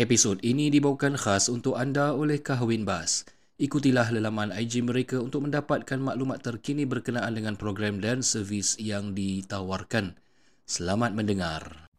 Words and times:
Episod 0.00 0.40
ini 0.40 0.72
dibawakan 0.72 1.12
khas 1.12 1.52
untuk 1.52 1.76
anda 1.76 2.16
oleh 2.16 2.40
Kahwin 2.40 2.88
Bas. 2.88 3.28
Ikutilah 3.60 4.08
lelaman 4.08 4.48
IG 4.48 4.80
mereka 4.80 5.20
untuk 5.20 5.44
mendapatkan 5.44 6.00
maklumat 6.00 6.40
terkini 6.40 6.88
berkenaan 6.88 7.36
dengan 7.36 7.60
program 7.60 8.00
dan 8.00 8.24
servis 8.24 8.80
yang 8.80 9.12
ditawarkan. 9.12 10.16
Selamat 10.64 11.12
mendengar. 11.12 11.92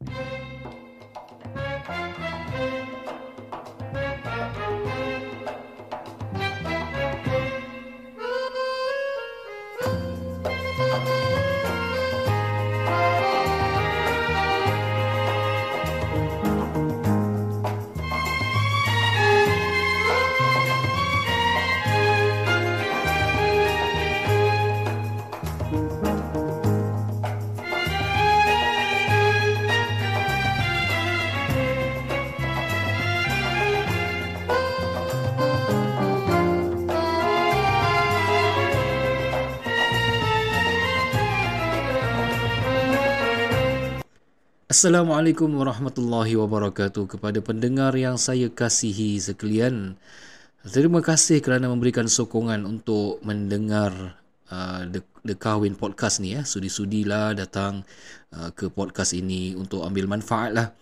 Assalamualaikum 44.81 45.62
warahmatullahi 45.62 46.34
wabarakatuh 46.42 47.06
kepada 47.06 47.38
pendengar 47.38 47.94
yang 47.94 48.17
saya 48.17 48.50
kasihi 48.50 49.22
sekalian. 49.22 49.94
Terima 50.66 51.06
kasih 51.06 51.38
kerana 51.38 51.70
memberikan 51.70 52.10
sokongan 52.10 52.66
untuk 52.66 53.22
mendengar 53.22 54.18
uh, 54.50 54.82
The, 54.90 55.06
The 55.22 55.38
Kahwin 55.38 55.78
Podcast 55.78 56.18
ni 56.18 56.34
ya. 56.34 56.42
Sudi-sudilah 56.42 57.38
datang 57.38 57.86
uh, 58.34 58.50
ke 58.58 58.73
podcast 58.73 59.14
ini 59.14 59.54
untuk 59.54 59.86
ambil 59.86 60.10
manfaat 60.10 60.50
lah. 60.50 60.73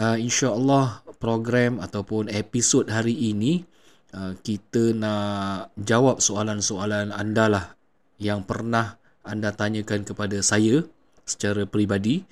Uh, 0.00 0.16
InsyaAllah 0.16 1.04
program 1.20 1.76
ataupun 1.84 2.32
episod 2.32 2.88
hari 2.88 3.36
ini 3.36 3.68
uh, 4.16 4.32
kita 4.40 4.96
nak 4.96 5.76
jawab 5.76 6.24
soalan-soalan 6.24 7.12
anda 7.12 7.52
lah 7.52 7.64
yang 8.16 8.48
pernah 8.48 8.96
anda 9.20 9.52
tanyakan 9.52 10.08
kepada 10.08 10.40
saya 10.40 10.88
secara 11.28 11.68
peribadi 11.68 12.24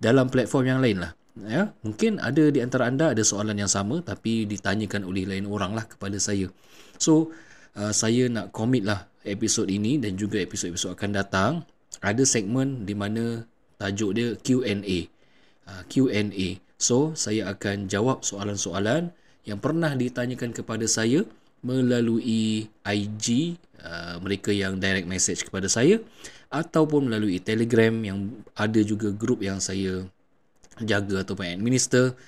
dalam 0.00 0.32
platform 0.32 0.64
yang 0.66 0.80
lain 0.80 0.98
lah. 1.04 1.12
Ya, 1.40 1.72
mungkin 1.86 2.18
ada 2.18 2.50
di 2.50 2.58
antara 2.58 2.90
anda 2.90 3.14
ada 3.14 3.22
soalan 3.22 3.54
yang 3.54 3.70
sama 3.70 4.02
tapi 4.02 4.44
ditanyakan 4.50 5.06
oleh 5.06 5.24
lain 5.24 5.46
orang 5.46 5.72
lah 5.78 5.86
kepada 5.86 6.18
saya. 6.18 6.50
So, 6.98 7.30
uh, 7.78 7.94
saya 7.94 8.26
nak 8.26 8.50
commit 8.50 8.82
lah 8.84 9.06
episod 9.22 9.70
ini 9.70 9.96
dan 10.02 10.18
juga 10.18 10.42
episod-episod 10.42 10.98
akan 10.98 11.10
datang. 11.14 11.52
Ada 12.02 12.26
segmen 12.26 12.84
di 12.84 12.96
mana 12.98 13.46
tajuk 13.78 14.10
dia 14.18 14.34
Q&A. 14.42 14.98
Uh, 15.64 15.82
Q&A. 15.86 16.58
So, 16.80 17.14
saya 17.14 17.52
akan 17.52 17.86
jawab 17.86 18.26
soalan-soalan 18.26 19.14
yang 19.46 19.62
pernah 19.62 19.94
ditanyakan 19.96 20.52
kepada 20.52 20.84
saya 20.90 21.24
melalui 21.60 22.68
IG 22.84 23.56
uh, 23.84 24.16
mereka 24.20 24.48
yang 24.48 24.80
direct 24.80 25.04
message 25.04 25.44
kepada 25.44 25.68
saya 25.68 26.00
ataupun 26.50 27.06
melalui 27.08 27.38
Telegram 27.38 27.94
yang 28.02 28.42
ada 28.58 28.80
juga 28.82 29.14
grup 29.14 29.40
yang 29.40 29.62
saya 29.62 30.04
jaga 30.82 31.22
ataupun 31.22 31.46
administer 31.46 32.18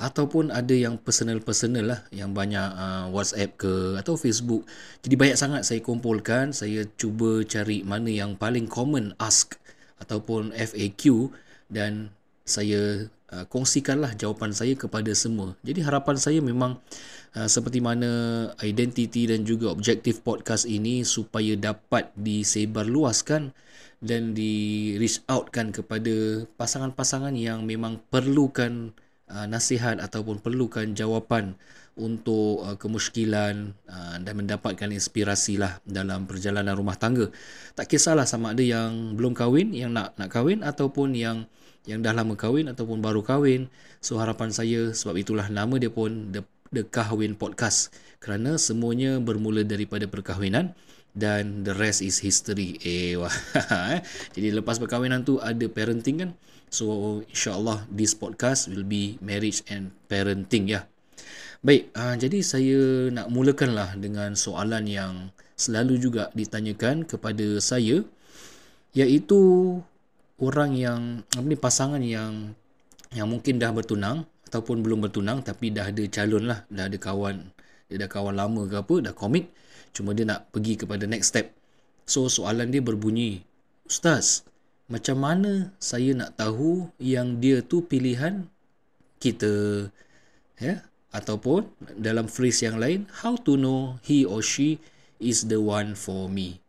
ataupun 0.00 0.48
ada 0.48 0.72
yang 0.72 0.96
personal-personal 0.96 1.84
lah 1.84 2.00
yang 2.08 2.32
banyak 2.32 2.64
uh, 2.72 3.12
WhatsApp 3.12 3.60
ke 3.60 4.00
atau 4.00 4.16
Facebook. 4.16 4.64
Jadi 5.04 5.14
banyak 5.16 5.36
sangat 5.36 5.68
saya 5.68 5.84
kumpulkan, 5.84 6.56
saya 6.56 6.88
cuba 6.96 7.44
cari 7.44 7.84
mana 7.84 8.08
yang 8.08 8.32
paling 8.32 8.64
common 8.64 9.12
ask 9.20 9.60
ataupun 10.00 10.56
FAQ 10.56 11.28
dan 11.68 12.08
saya 12.48 13.12
uh, 13.34 13.44
kongsikanlah 13.46 14.14
jawapan 14.18 14.50
saya 14.50 14.74
kepada 14.74 15.10
semua. 15.14 15.54
Jadi 15.62 15.80
harapan 15.82 16.16
saya 16.18 16.38
memang 16.42 16.78
uh, 17.34 17.48
seperti 17.48 17.78
mana 17.78 18.10
identiti 18.62 19.26
dan 19.26 19.46
juga 19.46 19.70
objektif 19.70 20.22
podcast 20.22 20.66
ini 20.66 21.06
supaya 21.06 21.54
dapat 21.54 22.10
disebarluaskan 22.18 23.54
dan 24.00 24.32
di 24.32 24.96
reach 24.96 25.20
out 25.28 25.52
kan 25.52 25.70
kepada 25.70 26.44
pasangan-pasangan 26.56 27.36
yang 27.36 27.68
memang 27.68 28.00
perlukan 28.08 28.96
uh, 29.28 29.46
nasihat 29.46 30.00
ataupun 30.00 30.40
perlukan 30.40 30.96
jawapan 30.96 31.54
untuk 32.00 32.64
uh, 32.64 32.76
kemusykilan 32.80 33.76
uh, 33.84 34.16
dan 34.24 34.34
mendapatkan 34.34 34.88
inspirasi 34.88 35.60
lah 35.60 35.78
dalam 35.84 36.24
perjalanan 36.24 36.72
rumah 36.72 36.96
tangga. 36.96 37.28
Tak 37.76 37.92
kisahlah 37.92 38.24
sama 38.24 38.56
ada 38.56 38.64
yang 38.64 39.14
belum 39.20 39.36
kahwin, 39.36 39.76
yang 39.76 39.92
nak 39.92 40.16
nak 40.16 40.32
kahwin 40.32 40.64
ataupun 40.64 41.12
yang 41.12 41.44
yang 41.88 42.04
dah 42.04 42.12
lama 42.12 42.36
kahwin 42.36 42.68
ataupun 42.68 43.00
baru 43.00 43.24
kahwin. 43.24 43.72
So 44.04 44.20
harapan 44.20 44.52
saya 44.52 44.92
sebab 44.92 45.16
itulah 45.16 45.46
nama 45.48 45.76
dia 45.80 45.88
pun 45.88 46.32
The, 46.32 46.44
The 46.72 46.84
Kahwin 46.84 47.36
Podcast 47.36 47.92
kerana 48.20 48.60
semuanya 48.60 49.16
bermula 49.20 49.64
daripada 49.64 50.04
perkahwinan 50.04 50.76
dan 51.16 51.66
the 51.66 51.74
rest 51.74 52.04
is 52.04 52.20
history. 52.20 52.76
Eh 52.84 53.16
wah. 53.16 53.32
Eh. 53.96 54.00
Jadi 54.36 54.48
lepas 54.54 54.76
perkahwinan 54.76 55.24
tu 55.24 55.40
ada 55.40 55.64
parenting 55.66 56.16
kan. 56.20 56.30
So 56.70 57.20
insyaallah 57.26 57.88
this 57.90 58.14
podcast 58.14 58.70
will 58.70 58.86
be 58.86 59.18
marriage 59.24 59.64
and 59.66 59.90
parenting 60.06 60.70
ya. 60.70 60.86
Baik, 61.60 61.92
uh, 61.92 62.16
jadi 62.16 62.40
saya 62.40 63.12
nak 63.12 63.28
mulakanlah 63.28 63.92
dengan 64.00 64.32
soalan 64.32 64.88
yang 64.88 65.28
selalu 65.60 66.00
juga 66.00 66.32
ditanyakan 66.32 67.04
kepada 67.04 67.60
saya 67.60 68.00
iaitu 68.96 69.40
orang 70.40 70.72
yang 70.74 71.00
apa 71.36 71.44
ni 71.44 71.56
pasangan 71.56 72.00
yang 72.00 72.56
yang 73.12 73.28
mungkin 73.28 73.60
dah 73.60 73.70
bertunang 73.70 74.24
ataupun 74.48 74.82
belum 74.82 75.06
bertunang 75.06 75.44
tapi 75.44 75.70
dah 75.70 75.92
ada 75.92 76.02
calon 76.10 76.48
lah 76.48 76.64
dah 76.72 76.88
ada 76.88 76.98
kawan 76.98 77.52
dia 77.90 77.96
dah 78.06 78.10
kawan 78.10 78.34
lama 78.34 78.66
ke 78.66 78.76
apa 78.80 78.94
dah 79.10 79.14
commit 79.14 79.50
cuma 79.92 80.14
dia 80.14 80.24
nak 80.26 80.50
pergi 80.54 80.78
kepada 80.78 81.04
next 81.10 81.34
step. 81.34 81.50
So 82.06 82.26
soalan 82.30 82.70
dia 82.70 82.82
berbunyi 82.82 83.42
ustaz 83.86 84.46
macam 84.90 85.22
mana 85.22 85.70
saya 85.78 86.14
nak 86.14 86.34
tahu 86.38 86.90
yang 86.98 87.38
dia 87.38 87.62
tu 87.62 87.86
pilihan 87.86 88.46
kita? 89.22 89.86
Ya 90.58 90.90
ataupun 91.10 91.66
dalam 91.98 92.30
phrase 92.30 92.62
yang 92.62 92.78
lain 92.78 93.10
how 93.22 93.34
to 93.34 93.58
know 93.58 93.98
he 94.06 94.22
or 94.22 94.38
she 94.42 94.78
is 95.18 95.50
the 95.50 95.58
one 95.58 95.98
for 95.98 96.30
me 96.30 96.59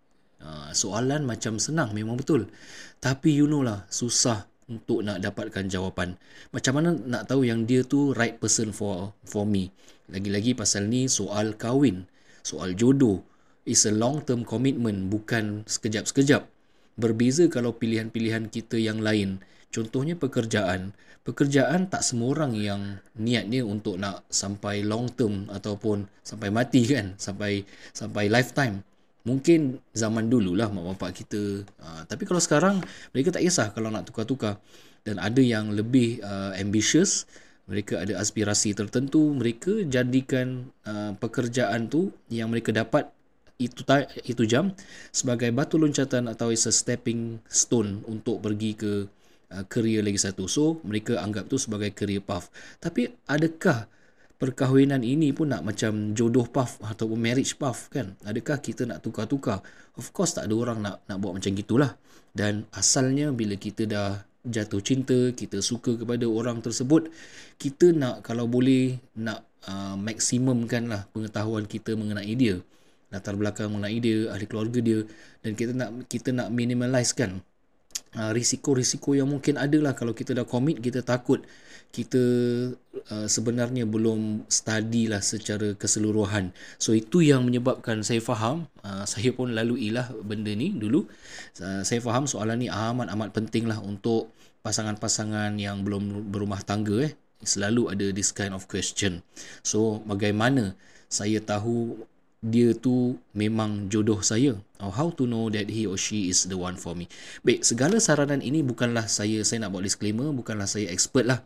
Ha, 0.42 0.74
soalan 0.74 1.24
macam 1.24 1.62
senang 1.62 1.94
memang 1.94 2.18
betul. 2.18 2.50
Tapi 2.98 3.34
you 3.34 3.46
know 3.46 3.62
lah 3.62 3.86
susah 3.94 4.50
untuk 4.72 5.04
nak 5.04 5.20
dapatkan 5.20 5.68
jawapan. 5.68 6.16
Macam 6.56 6.74
mana 6.80 6.96
nak 6.96 7.28
tahu 7.28 7.46
yang 7.46 7.68
dia 7.68 7.84
tu 7.84 8.16
right 8.16 8.40
person 8.40 8.72
for 8.72 9.12
for 9.28 9.44
me. 9.44 9.70
Lagi-lagi 10.10 10.56
pasal 10.56 10.88
ni 10.88 11.12
soal 11.12 11.60
kahwin, 11.60 12.08
soal 12.42 12.74
jodoh. 12.74 13.22
Is 13.62 13.86
a 13.86 13.94
long 13.94 14.26
term 14.26 14.42
commitment 14.42 15.14
bukan 15.14 15.62
sekejap-sekejap. 15.70 16.50
Berbeza 16.98 17.46
kalau 17.46 17.78
pilihan-pilihan 17.78 18.50
kita 18.50 18.82
yang 18.82 19.06
lain. 19.06 19.38
Contohnya 19.70 20.18
pekerjaan. 20.18 20.98
Pekerjaan 21.22 21.86
tak 21.86 22.02
semua 22.02 22.34
orang 22.34 22.58
yang 22.58 22.82
niatnya 23.14 23.62
untuk 23.62 24.02
nak 24.02 24.26
sampai 24.34 24.82
long 24.82 25.06
term 25.14 25.46
ataupun 25.54 26.10
sampai 26.26 26.50
mati 26.50 26.90
kan, 26.90 27.14
sampai 27.22 27.62
sampai 27.94 28.26
lifetime. 28.34 28.82
Mungkin 29.22 29.78
zaman 29.94 30.28
dulu 30.28 30.58
lah 30.58 30.74
mak 30.74 30.98
bapak 30.98 31.22
kita. 31.22 31.62
Uh, 31.78 32.02
tapi 32.10 32.26
kalau 32.26 32.42
sekarang 32.42 32.76
mereka 33.14 33.34
tak 33.34 33.46
kisah 33.46 33.70
kalau 33.74 33.94
nak 33.94 34.10
tukar-tukar. 34.10 34.58
Dan 35.02 35.18
ada 35.18 35.42
yang 35.42 35.74
lebih 35.74 36.22
uh, 36.22 36.54
ambitious. 36.58 37.26
Mereka 37.70 38.04
ada 38.04 38.18
aspirasi 38.18 38.74
tertentu. 38.74 39.34
Mereka 39.34 39.86
jadikan 39.86 40.70
uh, 40.86 41.14
pekerjaan 41.18 41.90
tu 41.90 42.10
yang 42.34 42.50
mereka 42.50 42.74
dapat 42.74 43.10
itu 43.62 43.86
itu 44.26 44.44
jam 44.50 44.74
sebagai 45.14 45.54
batu 45.54 45.78
loncatan 45.78 46.26
atau 46.26 46.50
is 46.50 46.66
a 46.66 46.74
stepping 46.74 47.38
stone 47.46 48.02
untuk 48.10 48.42
pergi 48.42 48.74
ke 48.74 49.06
uh, 49.54 49.64
career 49.70 50.02
lagi 50.02 50.18
satu. 50.18 50.50
So 50.50 50.82
mereka 50.82 51.22
anggap 51.22 51.46
tu 51.46 51.62
sebagai 51.62 51.94
career 51.94 52.26
path. 52.26 52.50
Tapi 52.82 53.06
adakah 53.30 53.86
perkahwinan 54.42 55.06
ini 55.06 55.30
pun 55.30 55.54
nak 55.54 55.62
macam 55.62 56.18
jodoh 56.18 56.50
path 56.50 56.82
ataupun 56.82 57.22
marriage 57.22 57.62
path 57.62 57.94
kan? 57.94 58.18
Adakah 58.26 58.58
kita 58.58 58.90
nak 58.90 59.06
tukar-tukar? 59.06 59.62
Of 59.94 60.10
course 60.10 60.34
tak 60.34 60.50
ada 60.50 60.56
orang 60.58 60.82
nak 60.82 61.06
nak 61.06 61.18
buat 61.22 61.38
macam 61.38 61.54
gitulah. 61.54 61.94
Dan 62.34 62.66
asalnya 62.74 63.30
bila 63.30 63.54
kita 63.54 63.86
dah 63.86 64.26
jatuh 64.42 64.82
cinta 64.82 65.30
kita 65.38 65.62
suka 65.62 65.94
kepada 65.94 66.26
orang 66.26 66.66
tersebut 66.66 67.14
kita 67.62 67.94
nak 67.94 68.26
kalau 68.26 68.50
boleh 68.50 68.98
nak 69.14 69.46
uh, 69.70 69.94
maksimumkan 69.94 70.90
lah 70.90 71.06
pengetahuan 71.14 71.70
kita 71.70 71.94
mengenai 71.94 72.34
dia. 72.34 72.58
Latar 73.14 73.38
belakang 73.38 73.70
mengenai 73.70 74.02
dia 74.02 74.34
ahli 74.34 74.50
keluarga 74.50 74.82
dia 74.82 75.06
dan 75.46 75.54
kita 75.54 75.78
nak 75.78 76.10
kita 76.10 76.34
nak 76.34 76.50
minimalize 76.50 77.14
kan 77.14 77.46
uh, 78.18 78.32
risiko-risiko 78.34 79.14
yang 79.16 79.30
mungkin 79.30 79.56
ada 79.60 79.78
lah 79.78 79.94
kalau 79.94 80.12
kita 80.18 80.34
dah 80.34 80.48
commit 80.48 80.82
kita 80.82 81.06
takut 81.06 81.44
kita 81.92 82.24
uh, 83.12 83.28
sebenarnya 83.28 83.84
belum 83.84 84.48
study 84.48 85.12
lah 85.12 85.20
secara 85.20 85.76
keseluruhan. 85.76 86.56
So 86.80 86.96
itu 86.96 87.20
yang 87.20 87.44
menyebabkan 87.44 88.02
saya 88.02 88.24
faham, 88.24 88.72
uh, 88.88 89.04
saya 89.04 89.36
pun 89.36 89.52
lalui 89.52 89.92
lah 89.92 90.08
benda 90.24 90.56
ni 90.56 90.72
dulu. 90.72 91.06
Uh, 91.60 91.84
saya 91.84 92.00
faham 92.00 92.26
soalan 92.26 92.64
ni 92.64 92.68
amat-amat 92.72 93.30
penting 93.36 93.68
lah 93.68 93.84
untuk 93.84 94.32
pasangan-pasangan 94.64 95.60
yang 95.60 95.84
belum 95.84 96.32
berumah 96.32 96.64
tangga 96.64 97.12
eh. 97.12 97.14
Selalu 97.42 97.92
ada 97.92 98.08
this 98.14 98.32
kind 98.32 98.56
of 98.56 98.70
question. 98.72 99.26
So 99.66 100.00
bagaimana 100.06 100.78
saya 101.12 101.44
tahu 101.44 102.08
dia 102.42 102.74
tu 102.74 103.22
memang 103.38 103.86
jodoh 103.88 104.20
saya. 104.26 104.58
Or 104.82 104.90
how 104.90 105.14
to 105.14 105.30
know 105.30 105.48
that 105.54 105.70
he 105.70 105.86
or 105.86 105.96
she 105.96 106.28
is 106.34 106.50
the 106.50 106.58
one 106.58 106.74
for 106.74 106.98
me. 106.98 107.06
Baik 107.46 107.62
segala 107.62 108.02
saranan 108.02 108.42
ini 108.42 108.66
bukanlah 108.66 109.06
saya 109.06 109.46
saya 109.46 109.62
nak 109.62 109.78
buat 109.78 109.86
disclaimer 109.86 110.34
bukanlah 110.34 110.66
saya 110.66 110.90
expert 110.90 111.30
lah. 111.30 111.42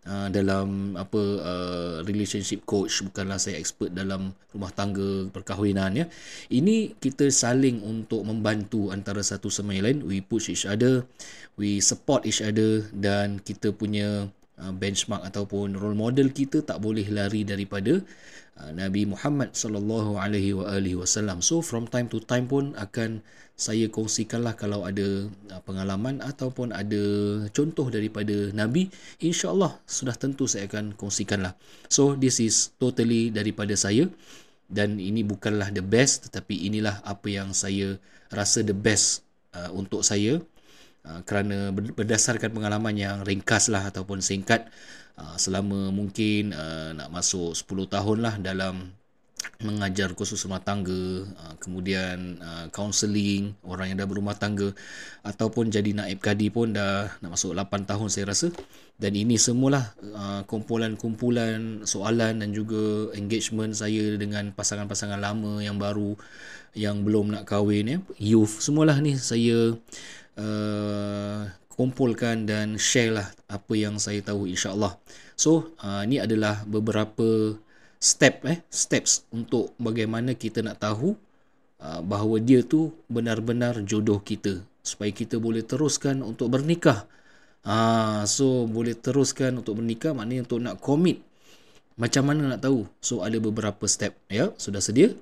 Uh, 0.00 0.32
dalam 0.32 0.96
apa 0.96 1.22
uh, 1.44 1.96
relationship 2.08 2.64
coach 2.64 3.04
bukanlah 3.04 3.36
saya 3.36 3.60
expert 3.60 3.92
dalam 3.92 4.32
rumah 4.50 4.74
tangga 4.74 5.30
perkahwinan 5.30 6.02
ya. 6.02 6.06
Ini 6.50 6.98
kita 6.98 7.30
saling 7.30 7.84
untuk 7.86 8.26
membantu 8.26 8.90
antara 8.90 9.22
satu 9.22 9.52
sama 9.54 9.78
lain. 9.78 10.02
We 10.02 10.18
push 10.24 10.50
each 10.50 10.66
other 10.66 11.06
we 11.60 11.84
support 11.84 12.24
each 12.24 12.40
other 12.40 12.88
dan 12.96 13.44
kita 13.44 13.76
punya 13.76 14.32
uh, 14.60 14.72
benchmark 14.76 15.24
ataupun 15.24 15.74
role 15.74 15.98
model 15.98 16.30
kita 16.30 16.62
tak 16.62 16.78
boleh 16.78 17.08
lari 17.08 17.42
daripada 17.42 17.98
Ah, 18.60 18.76
Nabi 18.76 19.08
Muhammad 19.08 19.56
sallallahu 19.56 20.20
alaihi 20.20 20.52
wasallam. 20.92 21.40
So 21.40 21.64
from 21.64 21.88
time 21.88 22.12
to 22.12 22.20
time 22.20 22.44
pun 22.44 22.76
akan 22.76 23.24
saya 23.56 23.88
kongsikanlah 23.88 24.52
kalau 24.52 24.84
ada 24.84 25.32
ah, 25.48 25.64
pengalaman 25.64 26.20
ataupun 26.20 26.76
ada 26.76 27.00
contoh 27.56 27.88
daripada 27.88 28.52
Nabi, 28.52 28.92
insya-Allah 29.16 29.80
sudah 29.88 30.12
tentu 30.12 30.44
saya 30.44 30.68
akan 30.68 30.92
kongsikanlah. 30.92 31.56
So 31.88 32.20
this 32.20 32.36
is 32.36 32.76
totally 32.76 33.32
daripada 33.32 33.72
saya 33.80 34.12
dan 34.68 35.00
ini 35.00 35.24
bukanlah 35.24 35.72
the 35.72 35.82
best 35.82 36.28
tetapi 36.28 36.68
inilah 36.68 37.00
apa 37.00 37.32
yang 37.32 37.56
saya 37.56 37.96
rasa 38.28 38.60
the 38.60 38.76
best 38.76 39.24
uh, 39.56 39.72
untuk 39.72 40.04
saya 40.04 40.36
uh, 41.06 41.20
kerana 41.24 41.70
berdasarkan 41.72 42.50
pengalaman 42.52 42.96
yang 42.96 43.22
ringkas 43.22 43.68
lah 43.68 43.88
ataupun 43.88 44.24
singkat 44.24 44.68
Ah, 45.20 45.36
selama 45.36 45.92
mungkin 45.92 46.56
uh, 46.56 46.96
nak 46.96 47.12
masuk 47.12 47.52
10 47.52 47.92
tahun 47.92 48.18
lah 48.24 48.34
dalam 48.40 48.88
mengajar 49.60 50.12
khusus 50.16 50.40
rumah 50.44 50.60
tangga 50.60 51.24
kemudian 51.60 52.40
counselling 52.72 53.56
orang 53.64 53.92
yang 53.92 53.96
dah 54.00 54.08
berumah 54.08 54.36
tangga 54.36 54.72
ataupun 55.24 55.72
jadi 55.72 55.96
naib 55.96 56.20
kadi 56.20 56.52
pun 56.52 56.72
dah 56.76 57.08
nak 57.24 57.36
masuk 57.36 57.52
8 57.52 57.88
tahun 57.88 58.08
saya 58.08 58.32
rasa. 58.32 58.48
Dan 59.00 59.16
ini 59.16 59.40
semualah 59.40 59.96
kumpulan-kumpulan 60.44 61.84
soalan 61.88 62.40
dan 62.40 62.52
juga 62.52 63.12
engagement 63.16 63.72
saya 63.72 64.16
dengan 64.20 64.52
pasangan-pasangan 64.52 65.20
lama 65.20 65.60
yang 65.64 65.76
baru 65.76 66.16
yang 66.76 67.04
belum 67.04 67.32
nak 67.32 67.48
kahwin 67.48 67.96
ya. 67.96 67.98
Youth 68.20 68.60
semualah 68.64 69.00
ni 69.00 69.16
saya 69.16 69.76
uh, 70.40 71.44
kumpulkan 71.76 72.48
dan 72.48 72.80
share 72.80 73.12
lah 73.12 73.28
apa 73.52 73.72
yang 73.76 74.00
saya 74.00 74.24
tahu 74.24 74.48
insyaAllah. 74.48 74.96
So, 75.36 75.76
uh, 75.84 76.04
ni 76.08 76.16
adalah 76.16 76.64
beberapa 76.64 77.56
step 78.00 78.48
eh 78.48 78.64
steps 78.72 79.28
untuk 79.28 79.76
bagaimana 79.76 80.32
kita 80.32 80.64
nak 80.64 80.80
tahu 80.80 81.12
uh, 81.84 82.00
bahawa 82.00 82.40
dia 82.40 82.64
tu 82.64 82.96
benar-benar 83.12 83.84
jodoh 83.84 84.20
kita 84.24 84.64
supaya 84.80 85.12
kita 85.12 85.36
boleh 85.36 85.60
teruskan 85.60 86.24
untuk 86.24 86.48
bernikah. 86.48 87.04
Ah, 87.60 87.76
uh, 87.76 88.20
so 88.24 88.64
boleh 88.64 88.96
teruskan 88.96 89.60
untuk 89.60 89.84
bernikah 89.84 90.16
maknanya 90.16 90.48
untuk 90.48 90.60
nak 90.64 90.80
commit. 90.80 91.20
Macam 92.00 92.32
mana 92.32 92.56
nak 92.56 92.64
tahu? 92.64 92.88
So 93.04 93.20
ada 93.20 93.36
beberapa 93.36 93.84
step 93.84 94.16
ya. 94.32 94.48
Sudah 94.56 94.80
sedia? 94.80 95.12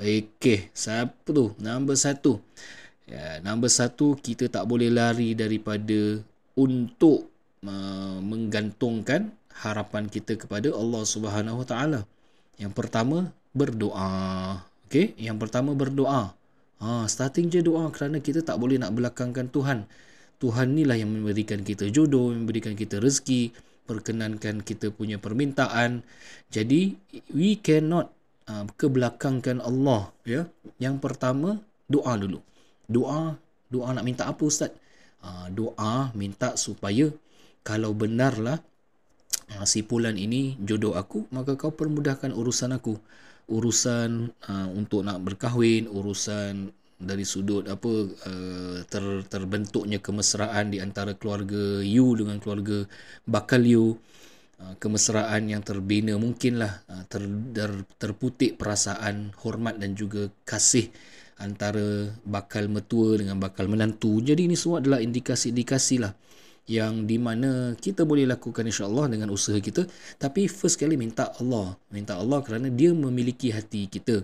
Okey, 0.00 0.72
siapa 0.72 1.28
tu? 1.28 1.52
Nombor 1.60 2.00
satu. 2.00 2.40
Ya, 3.10 3.42
nombor 3.42 3.66
satu, 3.66 4.14
kita 4.14 4.46
tak 4.46 4.62
boleh 4.70 4.86
lari 4.86 5.34
daripada 5.34 6.22
untuk 6.54 7.26
uh, 7.66 8.18
menggantungkan 8.22 9.34
harapan 9.50 10.06
kita 10.06 10.38
kepada 10.38 10.70
Allah 10.70 11.02
Subhanahu 11.02 11.66
Wa 11.66 11.66
Taala. 11.66 12.00
Yang 12.62 12.72
pertama, 12.78 13.34
berdoa. 13.50 14.62
Okey, 14.86 15.18
yang 15.18 15.40
pertama 15.42 15.74
berdoa. 15.74 16.36
Ha, 16.82 17.06
starting 17.06 17.46
je 17.50 17.62
doa 17.62 17.90
kerana 17.94 18.18
kita 18.18 18.42
tak 18.42 18.58
boleh 18.58 18.78
nak 18.78 18.94
belakangkan 18.94 19.50
Tuhan. 19.50 19.86
Tuhan 20.42 20.74
ni 20.74 20.82
lah 20.82 20.98
yang 20.98 21.14
memberikan 21.14 21.62
kita 21.62 21.86
jodoh, 21.90 22.34
memberikan 22.34 22.74
kita 22.74 22.98
rezeki, 22.98 23.54
perkenankan 23.86 24.62
kita 24.62 24.90
punya 24.90 25.18
permintaan. 25.18 26.02
Jadi, 26.50 26.98
we 27.34 27.58
cannot 27.58 28.10
uh, 28.50 28.66
kebelakangkan 28.74 29.62
Allah. 29.62 30.10
Ya, 30.26 30.50
Yang 30.82 30.98
pertama, 31.02 31.62
doa 31.86 32.14
dulu 32.18 32.42
doa 32.92 33.40
doa 33.72 33.88
nak 33.96 34.04
minta 34.04 34.28
apa 34.28 34.44
ustaz? 34.44 34.70
Uh, 35.22 35.48
doa 35.54 36.12
minta 36.12 36.58
supaya 36.60 37.08
kalau 37.64 37.96
benarlah 37.96 38.60
uh, 39.56 39.64
si 39.64 39.80
pulan 39.86 40.18
ini 40.20 40.58
jodoh 40.60 40.98
aku 40.98 41.24
maka 41.32 41.56
kau 41.56 41.72
permudahkan 41.72 42.36
urusan 42.36 42.76
aku. 42.76 43.00
Urusan 43.48 44.28
uh, 44.46 44.68
untuk 44.76 45.02
nak 45.02 45.24
berkahwin 45.24 45.88
urusan 45.88 46.68
dari 47.02 47.26
sudut 47.26 47.66
apa 47.66 47.90
uh, 48.28 48.78
ter, 48.86 49.04
terbentuknya 49.26 49.98
kemesraan 49.98 50.70
di 50.70 50.78
antara 50.78 51.16
keluarga 51.16 51.82
you 51.82 52.12
dengan 52.14 52.36
keluarga 52.38 52.84
bakal 53.24 53.64
you. 53.64 53.96
Kemesraan 54.62 55.50
yang 55.50 55.58
terbina 55.66 56.14
mungkinlah 56.14 56.86
ter, 57.10 57.26
ter, 57.50 57.82
terputik 57.98 58.62
perasaan 58.62 59.34
hormat 59.42 59.74
dan 59.74 59.98
juga 59.98 60.30
kasih 60.46 60.86
antara 61.40 62.12
bakal 62.26 62.68
metua 62.68 63.16
dengan 63.16 63.40
bakal 63.40 63.70
menantu. 63.70 64.20
Jadi 64.20 64.50
ini 64.50 64.56
semua 64.58 64.82
adalah 64.82 65.00
indikasi-indikasi 65.00 65.96
lah 66.02 66.12
yang 66.70 67.10
di 67.10 67.18
mana 67.18 67.74
kita 67.74 68.06
boleh 68.06 68.22
lakukan 68.28 68.62
insya-Allah 68.62 69.10
dengan 69.10 69.34
usaha 69.34 69.58
kita. 69.58 69.86
Tapi 70.20 70.46
first 70.46 70.78
kali 70.78 70.94
minta 70.94 71.34
Allah. 71.42 71.74
Minta 71.90 72.18
Allah 72.18 72.38
kerana 72.44 72.70
dia 72.70 72.94
memiliki 72.94 73.50
hati 73.50 73.90
kita. 73.90 74.22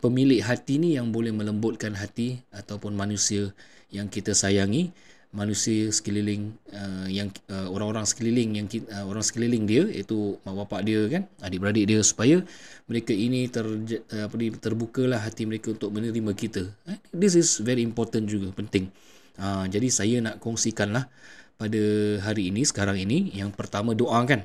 Pemilik 0.00 0.40
hati 0.40 0.80
ni 0.80 0.96
yang 0.96 1.12
boleh 1.12 1.32
melembutkan 1.32 1.92
hati 1.92 2.40
ataupun 2.52 2.96
manusia 2.96 3.52
yang 3.92 4.08
kita 4.08 4.32
sayangi 4.32 4.92
manusia 5.30 5.94
sekeliling 5.94 6.58
uh, 6.74 7.06
yang 7.06 7.30
uh, 7.46 7.70
orang-orang 7.70 8.02
sekeliling 8.02 8.58
yang 8.58 8.66
uh, 8.90 9.06
orang 9.06 9.22
sekeliling 9.22 9.62
dia 9.62 9.86
iaitu 9.86 10.34
mak 10.42 10.66
bapak 10.66 10.82
dia 10.82 11.06
kan 11.06 11.22
adik-beradik 11.38 11.86
dia 11.86 12.02
supaya 12.02 12.42
mereka 12.90 13.14
ini 13.14 13.46
ter 13.46 13.62
uh, 13.62 14.26
apa 14.26 14.34
ni 14.34 14.50
terbukalah 14.50 15.22
hati 15.22 15.46
mereka 15.46 15.70
untuk 15.70 15.94
menerima 15.94 16.34
kita. 16.34 16.66
Eh? 16.90 16.98
this 17.14 17.38
is 17.38 17.62
very 17.62 17.86
important 17.86 18.26
juga 18.26 18.50
penting. 18.50 18.90
Uh, 19.38 19.70
jadi 19.70 19.88
saya 19.88 20.16
nak 20.18 20.42
kongsikanlah 20.42 21.06
pada 21.54 21.82
hari 22.26 22.50
ini 22.50 22.66
sekarang 22.66 22.98
ini 22.98 23.30
yang 23.30 23.54
pertama 23.54 23.94
doa 23.94 24.26
kan. 24.26 24.42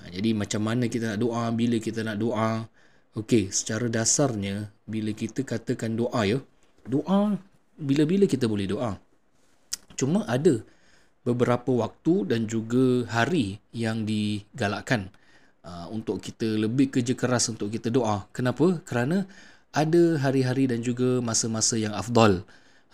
Uh, 0.00 0.08
jadi 0.08 0.32
macam 0.32 0.64
mana 0.64 0.88
kita 0.88 1.14
nak 1.14 1.18
doa 1.20 1.52
bila 1.52 1.76
kita 1.76 2.00
nak 2.00 2.16
doa? 2.16 2.64
Okey 3.14 3.52
secara 3.52 3.86
dasarnya 3.92 4.72
bila 4.88 5.12
kita 5.14 5.46
katakan 5.46 5.94
doa 5.94 6.26
ya 6.26 6.42
doa 6.88 7.38
bila-bila 7.78 8.26
kita 8.26 8.50
boleh 8.50 8.66
doa 8.66 8.98
Cuma 9.94 10.26
ada 10.28 10.60
beberapa 11.24 11.72
waktu 11.72 12.28
dan 12.28 12.44
juga 12.44 13.08
hari 13.08 13.58
yang 13.72 14.04
digalakkan 14.04 15.08
uh, 15.64 15.88
untuk 15.88 16.20
kita 16.20 16.44
lebih 16.44 16.92
kerja 16.92 17.16
keras 17.16 17.48
untuk 17.48 17.72
kita 17.72 17.88
doa. 17.88 18.28
Kenapa? 18.36 18.84
Kerana 18.84 19.24
ada 19.74 20.20
hari-hari 20.20 20.70
dan 20.70 20.84
juga 20.84 21.18
masa-masa 21.24 21.74
yang 21.80 21.96
afdal 21.96 22.44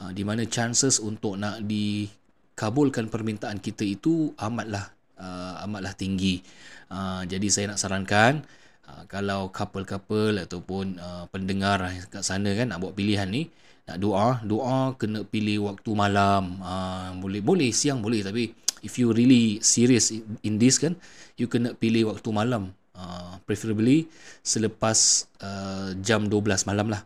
uh, 0.00 0.10
di 0.14 0.22
mana 0.22 0.46
chances 0.46 1.02
untuk 1.02 1.36
nak 1.36 1.60
dikabulkan 1.66 3.10
permintaan 3.10 3.58
kita 3.58 3.84
itu 3.84 4.32
amatlah 4.38 4.88
uh, 5.18 5.66
amatlah 5.66 5.92
tinggi. 5.92 6.40
Uh, 6.88 7.26
jadi 7.26 7.46
saya 7.50 7.64
nak 7.74 7.82
sarankan 7.82 8.46
uh, 8.86 9.02
kalau 9.10 9.50
couple-couple 9.50 10.38
ataupun 10.38 10.96
uh, 11.02 11.24
pendengar 11.28 11.82
kat 12.08 12.22
sana 12.22 12.54
kan 12.54 12.70
nak 12.70 12.78
buat 12.80 12.94
pilihan 12.94 13.28
ni 13.28 13.50
nak 13.90 13.98
doa 13.98 14.38
doa 14.46 14.94
kena 14.94 15.26
pilih 15.26 15.66
waktu 15.66 15.90
malam. 15.98 16.62
Uh, 16.62 17.10
boleh 17.18 17.42
boleh 17.42 17.74
siang 17.74 17.98
boleh 17.98 18.22
tapi 18.22 18.54
if 18.86 18.94
you 19.02 19.10
really 19.10 19.58
serious 19.58 20.14
in 20.46 20.62
this 20.62 20.78
kan 20.78 20.94
you 21.34 21.50
kena 21.50 21.74
pilih 21.74 22.14
waktu 22.14 22.30
malam. 22.30 22.70
Uh, 22.94 23.34
preferably 23.48 24.06
selepas 24.46 25.26
uh, 25.42 25.90
jam 25.98 26.30
12 26.30 26.70
malam 26.70 26.86
lah. 26.94 27.02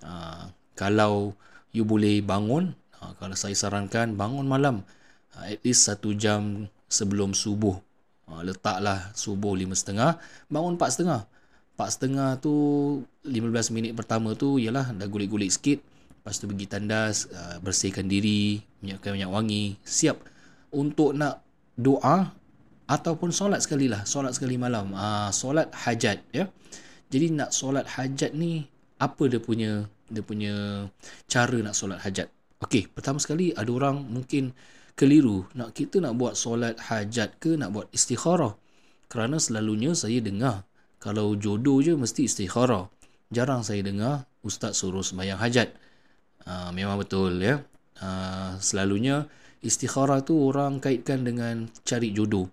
Uh, 0.00 0.48
kalau 0.72 1.36
you 1.76 1.84
boleh 1.84 2.24
bangun 2.24 2.72
kalau 3.18 3.34
saya 3.34 3.52
sarankan 3.58 4.14
bangun 4.14 4.46
malam 4.46 4.86
at 5.42 5.58
least 5.66 5.90
satu 5.90 6.14
jam 6.16 6.70
sebelum 6.86 7.36
subuh. 7.36 7.76
Uh, 8.24 8.40
letaklah 8.46 9.12
subuh 9.12 9.52
5.30 9.52 10.48
bangun 10.48 10.80
4.30 10.80 11.28
4.30 11.76 12.38
tu 12.38 12.54
15 13.26 13.74
minit 13.74 13.92
pertama 13.98 14.38
tu 14.38 14.62
ialah 14.62 14.94
dah 14.94 15.08
gulik-gulik 15.10 15.50
sikit 15.50 15.82
lepas 16.22 16.38
tu 16.38 16.46
pergi 16.46 16.70
tandas 16.70 17.26
uh, 17.34 17.58
bersihkan 17.58 18.06
diri 18.06 18.62
minyakkan 18.78 19.18
minyak 19.18 19.34
wangi. 19.34 19.74
Siap 19.82 20.22
untuk 20.70 21.18
nak 21.18 21.42
doa 21.74 22.30
ataupun 22.86 23.34
solat 23.34 23.58
sekali 23.58 23.90
lah. 23.90 24.06
Solat 24.06 24.38
sekali 24.38 24.54
malam. 24.54 24.94
Uh, 24.94 25.34
solat 25.34 25.74
hajat 25.74 26.22
ya. 26.30 26.46
Jadi 27.10 27.34
nak 27.34 27.50
solat 27.50 27.90
hajat 27.98 28.38
ni 28.38 28.70
apa 29.02 29.26
dia 29.26 29.42
punya 29.42 29.90
dia 30.06 30.22
punya 30.22 30.86
cara 31.26 31.58
nak 31.58 31.74
solat 31.74 31.98
hajat? 32.06 32.30
Okey 32.62 32.86
pertama 32.86 33.18
sekali 33.18 33.50
ada 33.50 33.66
orang 33.74 34.06
mungkin 34.06 34.54
keliru. 34.94 35.50
Nak 35.58 35.74
kita 35.74 35.98
nak 35.98 36.14
buat 36.14 36.38
solat 36.38 36.78
hajat 36.86 37.42
ke 37.42 37.58
nak 37.58 37.74
buat 37.74 37.90
istikharah? 37.90 38.54
Kerana 39.10 39.42
selalunya 39.42 39.90
saya 39.98 40.22
dengar 40.22 40.62
kalau 41.02 41.34
jodoh 41.34 41.82
je 41.82 41.98
mesti 41.98 42.30
istikharah. 42.30 42.86
Jarang 43.34 43.66
saya 43.66 43.82
dengar 43.82 44.30
ustaz 44.46 44.78
suruh 44.78 45.02
sembahyang 45.02 45.42
hajat 45.42 45.74
uh, 46.46 46.70
memang 46.74 46.98
betul 46.98 47.38
ya. 47.38 47.62
Uh, 48.02 48.58
selalunya 48.58 49.30
istikharah 49.62 50.26
tu 50.26 50.34
orang 50.38 50.82
kaitkan 50.82 51.22
dengan 51.22 51.70
cari 51.86 52.10
jodoh. 52.10 52.50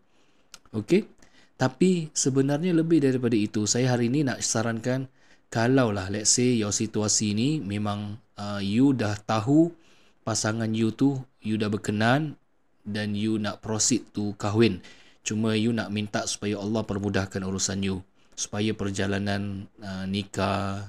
Okey 0.74 1.20
tapi 1.60 2.08
sebenarnya 2.16 2.72
lebih 2.72 3.04
daripada 3.04 3.36
itu 3.36 3.68
saya 3.68 3.92
hari 3.92 4.08
ini 4.08 4.24
nak 4.24 4.40
sarankan 4.40 5.12
kalau 5.52 5.92
lah 5.92 6.08
let's 6.08 6.32
say 6.32 6.56
your 6.56 6.72
situasi 6.72 7.36
ni 7.36 7.60
memang 7.60 8.16
uh, 8.40 8.64
you 8.64 8.96
dah 8.96 9.20
tahu 9.28 9.76
pasangan 10.24 10.72
you 10.72 10.96
tu 10.96 11.20
you 11.44 11.60
dah 11.60 11.68
berkenan 11.68 12.40
dan 12.88 13.12
you 13.12 13.36
nak 13.36 13.60
proceed 13.60 14.08
tu 14.16 14.32
kahwin. 14.40 14.80
Cuma 15.20 15.52
you 15.60 15.76
nak 15.76 15.92
minta 15.92 16.24
supaya 16.26 16.56
Allah 16.64 16.80
permudahkan 16.88 17.44
urusan 17.44 17.84
you. 17.84 18.00
Supaya 18.40 18.72
perjalanan 18.72 19.68
uh, 19.84 20.08
nikah, 20.08 20.88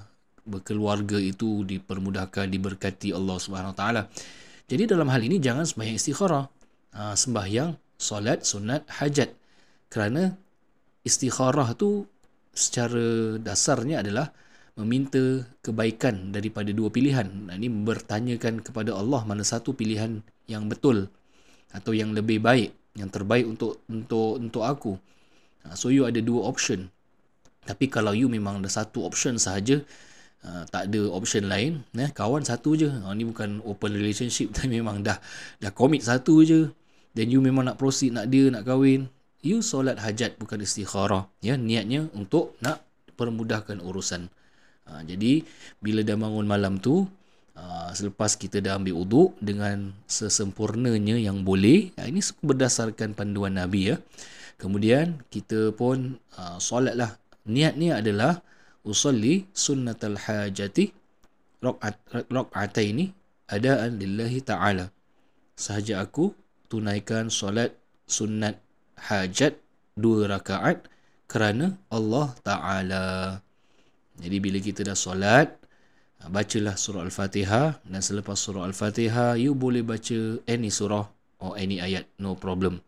berkeluarga 0.51 1.17
itu 1.17 1.63
dipermudahkan, 1.63 2.51
diberkati 2.51 3.15
Allah 3.15 3.39
Subhanahu 3.39 3.75
Taala. 3.79 4.11
Jadi 4.67 4.91
dalam 4.91 5.07
hal 5.07 5.23
ini 5.23 5.39
jangan 5.39 5.63
sembahyang 5.63 5.97
istikharah. 5.97 6.45
Uh, 6.91 7.15
sembahyang 7.15 7.71
solat 7.95 8.43
sunat 8.43 8.91
hajat. 8.99 9.31
Kerana 9.87 10.35
istikharah 11.07 11.71
tu 11.79 12.03
secara 12.51 13.39
dasarnya 13.39 14.03
adalah 14.03 14.35
meminta 14.79 15.47
kebaikan 15.63 16.35
daripada 16.35 16.75
dua 16.75 16.91
pilihan. 16.91 17.51
Ini 17.51 17.71
bertanyakan 17.87 18.63
kepada 18.63 18.95
Allah 18.99 19.23
mana 19.23 19.47
satu 19.47 19.75
pilihan 19.75 20.23
yang 20.51 20.67
betul 20.67 21.07
atau 21.71 21.95
yang 21.95 22.11
lebih 22.11 22.43
baik 22.43 22.75
yang 22.99 23.11
terbaik 23.11 23.47
untuk 23.47 23.83
untuk 23.87 24.41
untuk 24.41 24.63
aku. 24.67 24.93
Ha, 25.67 25.77
so 25.79 25.93
you 25.93 26.09
ada 26.09 26.19
dua 26.19 26.49
option. 26.49 26.91
Tapi 27.63 27.87
kalau 27.93 28.17
you 28.17 28.27
memang 28.27 28.65
ada 28.65 28.73
satu 28.73 29.05
option 29.05 29.37
sahaja, 29.37 29.85
uh, 30.45 30.65
tak 30.69 30.93
ada 30.93 31.11
option 31.11 31.47
lain, 31.49 31.85
eh, 31.97 32.11
kawan 32.11 32.45
satu 32.45 32.77
je. 32.77 32.89
Uh, 32.89 33.13
ni 33.17 33.25
bukan 33.27 33.61
open 33.65 33.93
relationship 33.97 34.51
tapi 34.55 34.81
memang 34.81 35.05
dah 35.05 35.19
dah 35.59 35.73
commit 35.75 36.05
satu 36.05 36.43
je. 36.45 36.71
Then 37.17 37.35
you 37.35 37.43
memang 37.43 37.67
nak 37.67 37.77
proceed 37.81 38.15
nak 38.15 38.31
dia 38.31 38.49
nak 38.49 38.65
kahwin. 38.65 39.11
You 39.41 39.65
solat 39.65 39.99
hajat 39.99 40.37
bukan 40.37 40.61
istikharah. 40.61 41.27
Ya, 41.41 41.57
niatnya 41.57 42.13
untuk 42.13 42.61
nak 42.61 42.85
permudahkan 43.17 43.81
urusan. 43.81 44.29
Uh, 44.85 45.03
jadi 45.05 45.45
bila 45.81 46.05
dah 46.05 46.17
bangun 46.17 46.45
malam 46.45 46.77
tu, 46.77 47.09
Ah, 47.61 47.93
selepas 47.93 48.41
kita 48.41 48.65
dah 48.65 48.81
ambil 48.81 49.05
uduk 49.05 49.37
dengan 49.37 49.93
sesempurnanya 50.09 51.21
yang 51.21 51.45
boleh 51.45 51.93
uh, 52.01 52.09
ini 52.09 52.25
berdasarkan 52.41 53.13
panduan 53.13 53.53
Nabi 53.53 53.93
ya 53.93 54.01
kemudian 54.57 55.21
kita 55.29 55.77
pun 55.77 56.17
uh, 56.41 56.57
solatlah 56.57 57.21
niatnya 57.45 58.01
adalah 58.01 58.41
usalli 58.87 59.47
sunnatal 59.53 60.17
hajati 60.17 60.93
rakaataini 62.31 63.13
adaan 63.51 64.01
lillahi 64.01 64.41
taala. 64.41 64.89
Sahaja 65.59 66.01
aku 66.01 66.33
tunaikan 66.73 67.29
solat 67.29 67.77
sunat 68.09 68.57
hajat 68.97 69.61
dua 69.99 70.31
rakaat 70.31 70.89
kerana 71.29 71.77
Allah 71.93 72.33
taala. 72.41 73.05
Jadi 74.21 74.37
bila 74.41 74.59
kita 74.61 74.85
dah 74.85 74.97
solat 74.97 75.61
bacalah 76.21 76.77
surah 76.77 77.05
Al-Fatihah 77.09 77.81
dan 77.85 78.01
selepas 78.05 78.37
surah 78.37 78.69
Al-Fatihah 78.69 79.41
you 79.41 79.57
boleh 79.57 79.81
baca 79.81 80.41
any 80.45 80.69
surah 80.69 81.09
or 81.41 81.57
any 81.57 81.81
ayat 81.81 82.09
no 82.21 82.37
problem. 82.37 82.81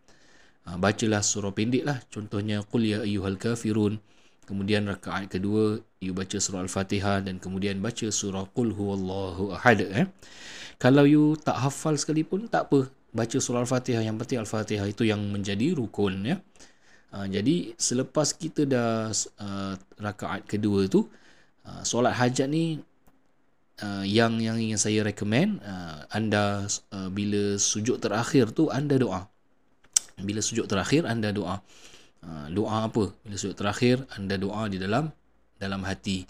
Bacalah 0.63 1.21
surah 1.21 1.53
pendek 1.53 1.85
lah 1.85 1.99
contohnya 2.09 2.63
Qul 2.63 2.87
Ya 2.87 2.99
Ayyuhal 3.03 3.37
Kafirun 3.37 3.99
kemudian 4.45 4.87
rakaat 4.91 5.31
kedua 5.31 5.79
you 6.03 6.13
baca 6.13 6.37
surah 6.37 6.67
Al-Fatihah 6.67 7.23
dan 7.23 7.39
kemudian 7.39 7.79
baca 7.79 8.11
surah 8.11 8.47
Qul 8.51 8.75
Huwallahu 8.75 9.55
Ahad 9.55 9.87
eh? 9.87 10.07
kalau 10.83 11.07
you 11.07 11.39
tak 11.39 11.63
hafal 11.63 11.95
sekalipun 11.95 12.51
tak 12.51 12.67
apa 12.71 12.91
baca 13.13 13.37
surah 13.39 13.63
Al-Fatihah 13.63 14.03
yang 14.03 14.19
penting 14.19 14.41
Al-Fatihah 14.43 14.89
itu 14.89 15.05
yang 15.05 15.21
menjadi 15.29 15.77
rukun 15.77 16.25
ya. 16.25 16.37
Ha, 17.13 17.29
jadi 17.29 17.77
selepas 17.77 18.33
kita 18.33 18.65
dah 18.65 19.13
uh, 19.13 19.77
rakaat 20.01 20.49
kedua 20.49 20.89
tu 20.89 21.05
uh, 21.69 21.83
solat 21.85 22.17
hajat 22.17 22.49
ni 22.49 22.81
uh, 23.85 24.01
yang 24.01 24.41
yang 24.41 24.57
ingin 24.57 24.81
saya 24.81 25.05
recommend 25.05 25.61
uh, 25.61 26.09
anda 26.09 26.65
uh, 26.89 27.13
bila 27.13 27.61
sujud 27.61 28.01
terakhir 28.01 28.57
tu 28.57 28.73
anda 28.73 28.97
doa 28.97 29.29
bila 30.25 30.41
sujud 30.41 30.65
terakhir 30.65 31.05
anda 31.05 31.37
doa 31.37 31.61
uh, 32.27 32.47
doa 32.51 32.87
apa? 32.89 33.11
Bila 33.23 33.37
sujud 33.37 33.59
terakhir 33.59 34.07
anda 34.15 34.39
doa 34.39 34.67
di 34.71 34.79
dalam 34.79 35.11
dalam 35.59 35.83
hati. 35.87 36.27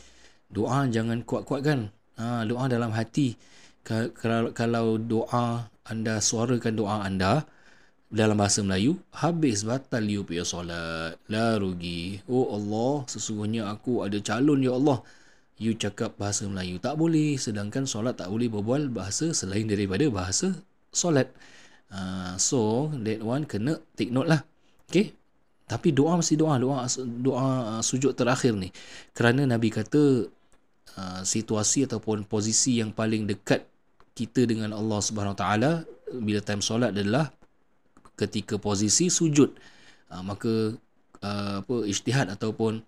Doa 0.53 0.85
jangan 0.89 1.25
kuat-kuatkan. 1.25 1.89
Uh, 2.21 2.43
doa 2.45 2.69
dalam 2.69 2.93
hati. 2.93 3.37
Kalau 3.83 4.55
kalau 4.55 5.01
doa 5.01 5.73
anda 5.89 6.23
suarakan 6.23 6.75
doa 6.79 7.03
anda 7.03 7.43
dalam 8.13 8.37
bahasa 8.37 8.61
Melayu 8.61 9.01
habis 9.11 9.65
batal 9.65 10.05
you 10.05 10.23
punya 10.23 10.45
solat. 10.45 11.17
La 11.33 11.57
rugi. 11.57 12.21
Oh 12.29 12.53
Allah 12.53 13.09
sesungguhnya 13.09 13.73
aku 13.73 14.05
ada 14.05 14.21
calon 14.21 14.61
ya 14.61 14.77
Allah. 14.77 15.01
You 15.57 15.79
cakap 15.79 16.19
bahasa 16.19 16.45
Melayu 16.47 16.79
tak 16.79 17.01
boleh 17.01 17.41
sedangkan 17.41 17.89
solat 17.89 18.21
tak 18.21 18.29
boleh 18.29 18.53
berbual 18.53 18.93
bahasa 18.93 19.33
selain 19.33 19.67
daripada 19.67 20.07
bahasa 20.13 20.53
solat. 20.93 21.33
Uh, 21.93 22.37
so 22.41 22.89
that 23.05 23.21
one 23.21 23.49
kena 23.49 23.81
take 23.97 24.13
note 24.13 24.29
lah. 24.29 24.45
Okay 24.89 25.22
tapi 25.73 25.97
doa 25.97 26.21
mesti 26.21 26.37
doa. 26.37 26.61
Doa 26.61 26.85
doa 27.01 27.47
uh, 27.79 27.83
sujud 27.83 28.13
terakhir 28.13 28.53
ni. 28.53 28.69
Kerana 29.17 29.49
nabi 29.49 29.73
kata 29.73 30.29
uh, 31.01 31.21
situasi 31.25 31.89
ataupun 31.89 32.29
posisi 32.29 32.85
yang 32.85 32.93
paling 32.93 33.25
dekat 33.25 33.65
kita 34.13 34.45
dengan 34.45 34.77
Allah 34.77 35.01
Subhanahu 35.01 35.33
taala 35.33 35.89
bila 36.13 36.45
time 36.45 36.61
solat 36.61 36.93
adalah 36.93 37.33
ketika 38.21 38.61
posisi 38.61 39.09
sujud. 39.09 39.57
Uh, 40.13 40.21
maka 40.21 40.77
uh, 41.25 41.65
apa 41.65 41.77
ijtihad 41.89 42.29
ataupun 42.29 42.85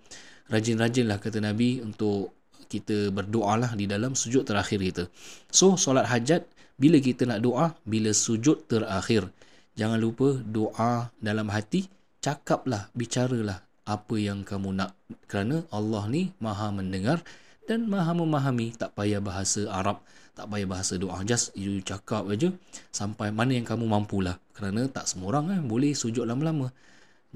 rajin-rajinlah 0.52 1.16
kata 1.16 1.40
nabi 1.40 1.80
untuk 1.80 2.36
kita 2.68 3.08
berdoa 3.14 3.56
lah 3.60 3.70
di 3.72 3.88
dalam 3.88 4.12
sujud 4.12 4.44
terakhir 4.44 4.80
kita. 4.82 5.04
So, 5.48 5.78
solat 5.78 6.10
hajat, 6.10 6.44
bila 6.74 6.98
kita 6.98 7.28
nak 7.28 7.40
doa, 7.44 7.70
bila 7.86 8.10
sujud 8.10 8.66
terakhir. 8.66 9.30
Jangan 9.78 9.98
lupa 9.98 10.38
doa 10.42 11.10
dalam 11.22 11.50
hati, 11.50 11.86
cakaplah, 12.24 12.88
bicaralah 12.96 13.60
apa 13.84 14.16
yang 14.16 14.48
kamu 14.48 14.72
nak. 14.72 14.96
Kerana 15.28 15.60
Allah 15.68 16.08
ni 16.08 16.32
maha 16.40 16.72
mendengar 16.72 17.20
dan 17.68 17.84
maha 17.84 18.16
memahami. 18.16 18.72
Tak 18.72 18.96
payah 18.96 19.20
bahasa 19.20 19.68
Arab, 19.68 20.00
tak 20.32 20.48
payah 20.48 20.64
bahasa 20.64 20.96
doa. 20.96 21.20
Just 21.28 21.52
you 21.52 21.84
cakap 21.84 22.24
aja 22.32 22.48
sampai 22.96 23.28
mana 23.28 23.52
yang 23.52 23.68
kamu 23.68 23.84
mampulah. 23.84 24.40
Kerana 24.56 24.88
tak 24.88 25.04
semua 25.04 25.36
orang 25.36 25.52
kan 25.52 25.60
boleh 25.68 25.92
sujud 25.92 26.24
lama-lama. 26.24 26.72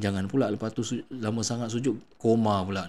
Jangan 0.01 0.25
pula 0.31 0.49
lepas 0.49 0.73
tu 0.73 0.81
lama 1.13 1.45
sangat 1.45 1.69
sujud 1.69 2.01
koma 2.17 2.65
pula. 2.65 2.89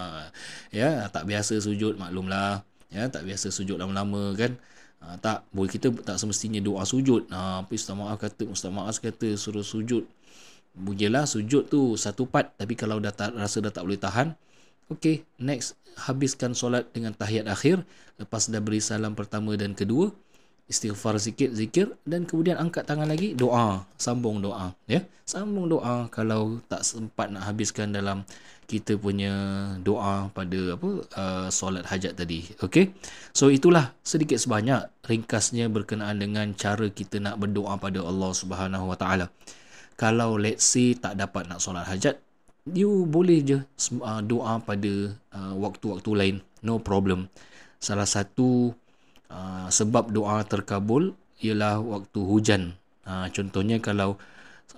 ya, 0.76 1.08
tak 1.08 1.24
biasa 1.24 1.56
sujud 1.56 1.96
maklumlah. 1.96 2.60
Ya, 2.92 3.08
tak 3.08 3.24
biasa 3.24 3.48
sujud 3.48 3.80
lama-lama 3.80 4.36
kan. 4.36 4.60
Ha, 5.04 5.20
tak 5.20 5.44
boleh 5.52 5.70
kita 5.72 5.88
tak 6.04 6.20
semestinya 6.20 6.60
doa 6.60 6.84
sujud. 6.84 7.28
Ha, 7.32 7.64
tapi 7.64 7.76
ustaz 7.80 7.96
maaf 7.96 8.18
kata 8.20 8.44
ustaz 8.50 8.72
maaf 8.74 8.98
kata 8.98 9.38
suruh 9.40 9.64
sujud. 9.64 10.04
Bujilah 10.74 11.24
sujud 11.24 11.70
tu 11.70 11.94
satu 11.94 12.26
part 12.26 12.50
tapi 12.58 12.74
kalau 12.74 12.98
dah 12.98 13.14
tak, 13.14 13.34
rasa 13.38 13.62
dah 13.62 13.70
tak 13.70 13.86
boleh 13.86 13.98
tahan 13.98 14.34
Okay, 14.92 15.24
next 15.40 15.80
habiskan 15.96 16.52
solat 16.52 16.92
dengan 16.92 17.16
tahiyat 17.16 17.48
akhir. 17.48 17.88
Lepas 18.20 18.52
dah 18.52 18.60
beri 18.60 18.84
salam 18.84 19.16
pertama 19.16 19.56
dan 19.56 19.72
kedua 19.72 20.12
istighfar 20.64 21.20
sikit 21.20 21.52
zikir 21.52 21.92
dan 22.08 22.24
kemudian 22.24 22.56
angkat 22.56 22.88
tangan 22.88 23.08
lagi 23.08 23.32
doa. 23.36 23.84
Sambung 23.96 24.44
doa 24.44 24.76
ya. 24.84 25.00
Sambung 25.24 25.72
doa 25.72 26.08
kalau 26.12 26.60
tak 26.68 26.84
sempat 26.84 27.32
nak 27.32 27.48
habiskan 27.48 27.92
dalam 27.96 28.28
kita 28.64 28.96
punya 28.96 29.32
doa 29.84 30.32
pada 30.32 30.76
apa 30.76 30.90
uh, 31.16 31.48
solat 31.52 31.84
hajat 31.88 32.16
tadi 32.16 32.44
okey. 32.60 32.92
So 33.32 33.48
itulah 33.48 33.92
sedikit 34.04 34.36
sebanyak 34.40 34.88
ringkasnya 35.04 35.68
berkenaan 35.68 36.20
dengan 36.20 36.52
cara 36.56 36.88
kita 36.92 37.20
nak 37.20 37.40
berdoa 37.40 37.76
pada 37.76 38.04
Allah 38.04 38.32
Subhanahu 38.36 38.92
Wa 38.92 38.96
Taala 39.00 39.26
kalau 39.94 40.36
let's 40.38 40.66
say 40.66 40.94
tak 40.94 41.18
dapat 41.18 41.46
nak 41.46 41.62
solat 41.62 41.86
hajat 41.86 42.18
you 42.70 43.04
boleh 43.04 43.44
je 43.44 43.58
uh, 44.00 44.20
doa 44.24 44.58
pada 44.62 45.14
uh, 45.36 45.54
waktu-waktu 45.58 46.10
lain 46.14 46.36
no 46.64 46.80
problem 46.80 47.28
salah 47.84 48.08
satu 48.08 48.72
uh, 49.28 49.68
sebab 49.68 50.08
doa 50.08 50.40
terkabul 50.48 51.12
ialah 51.44 51.82
waktu 51.84 52.20
hujan. 52.24 52.62
Uh, 53.04 53.28
contohnya 53.28 53.76
kalau 53.84 54.16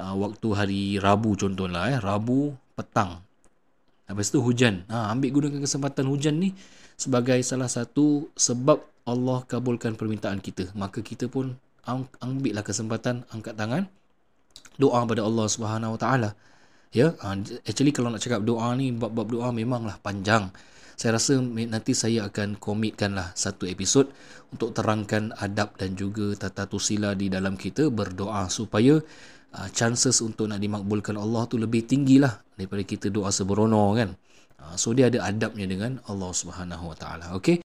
uh, 0.00 0.14
waktu 0.18 0.48
hari 0.56 0.82
Rabu 0.98 1.38
contohlah 1.38 1.94
eh 1.94 1.98
Rabu 2.02 2.58
petang. 2.74 3.22
Lepas 4.06 4.30
tu 4.30 4.38
hujan. 4.38 4.86
Ha, 4.86 5.10
ambil 5.10 5.34
gunakan 5.34 5.66
kesempatan 5.66 6.06
hujan 6.06 6.38
ni 6.38 6.54
sebagai 6.94 7.42
salah 7.42 7.66
satu 7.66 8.30
sebab 8.38 8.78
Allah 9.02 9.42
kabulkan 9.50 9.98
permintaan 9.98 10.38
kita. 10.38 10.70
Maka 10.78 11.02
kita 11.02 11.26
pun 11.26 11.58
ambillah 12.22 12.62
kesempatan 12.62 13.26
angkat 13.34 13.58
tangan 13.58 13.90
doa 14.76 15.04
pada 15.08 15.22
Allah 15.24 15.46
Subhanahu 15.48 15.94
Wa 15.96 16.00
Taala. 16.00 16.30
Ya, 16.94 17.12
ha, 17.20 17.36
actually 17.68 17.92
kalau 17.92 18.08
nak 18.08 18.22
cakap 18.24 18.40
doa 18.46 18.72
ni 18.78 18.94
bab-bab 18.94 19.28
doa 19.28 19.52
memanglah 19.52 20.00
panjang. 20.00 20.48
Saya 20.96 21.20
rasa 21.20 21.36
nanti 21.44 21.92
saya 21.92 22.24
akan 22.32 22.56
komitkanlah 22.56 23.36
satu 23.36 23.68
episod 23.68 24.08
untuk 24.48 24.72
terangkan 24.72 25.28
adab 25.36 25.76
dan 25.76 25.92
juga 25.92 26.32
tata 26.40 26.64
tusila 26.64 27.12
di 27.12 27.28
dalam 27.28 27.52
kita 27.52 27.92
berdoa 27.92 28.48
supaya 28.48 28.96
uh, 29.52 29.68
chances 29.76 30.24
untuk 30.24 30.48
nak 30.48 30.56
dimakbulkan 30.56 31.20
Allah 31.20 31.44
tu 31.44 31.60
lebih 31.60 31.84
tinggi 31.84 32.16
lah 32.16 32.32
daripada 32.56 32.80
kita 32.80 33.12
doa 33.12 33.28
seberono 33.28 33.92
kan. 33.92 34.16
Uh, 34.56 34.72
so 34.80 34.96
dia 34.96 35.12
ada 35.12 35.28
adabnya 35.28 35.68
dengan 35.68 36.00
Allah 36.08 36.32
Subhanahu 36.32 36.88
Wa 36.88 36.96
Taala. 36.96 37.26
Okey. 37.36 37.60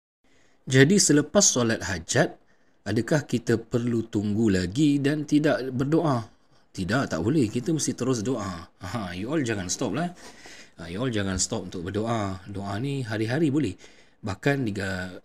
Jadi 0.67 0.99
selepas 0.99 1.41
solat 1.41 1.87
hajat, 1.87 2.35
adakah 2.83 3.23
kita 3.23 3.55
perlu 3.55 4.11
tunggu 4.11 4.51
lagi 4.51 4.99
dan 4.99 5.23
tidak 5.23 5.71
berdoa? 5.71 6.40
Tidak, 6.71 7.03
tak 7.11 7.19
boleh. 7.19 7.51
Kita 7.51 7.75
mesti 7.75 7.91
terus 7.91 8.23
doa. 8.23 8.63
Ha, 8.79 9.11
you 9.11 9.27
all 9.27 9.43
jangan 9.43 9.67
stop 9.67 9.91
lah. 9.91 10.07
Ha, 10.79 10.87
you 10.87 11.03
all 11.03 11.11
jangan 11.11 11.35
stop 11.35 11.67
untuk 11.67 11.83
berdoa. 11.91 12.39
Doa 12.47 12.79
ni 12.79 13.03
hari-hari 13.03 13.51
boleh. 13.51 13.75
Bahkan 14.21 14.63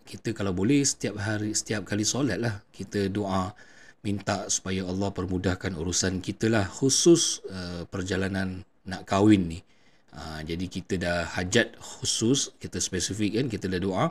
kita 0.03 0.33
kalau 0.35 0.51
boleh 0.51 0.81
setiap 0.83 1.21
hari 1.21 1.53
setiap 1.53 1.85
kali 1.85 2.01
solat 2.01 2.41
lah 2.41 2.65
kita 2.73 3.13
doa 3.13 3.53
minta 4.01 4.49
supaya 4.49 4.81
Allah 4.89 5.13
permudahkan 5.13 5.77
urusan 5.77 6.17
kita 6.17 6.49
lah 6.49 6.65
khusus 6.65 7.45
uh, 7.47 7.85
perjalanan 7.87 8.65
nak 8.89 9.05
kahwin 9.05 9.53
ni. 9.53 9.59
Uh, 10.17 10.41
jadi 10.41 10.65
kita 10.65 10.93
dah 10.97 11.29
hajat 11.37 11.77
khusus 11.77 12.57
kita 12.57 12.81
spesifik 12.81 13.37
kan 13.37 13.45
kita 13.53 13.69
dah 13.69 13.77
doa 13.77 14.05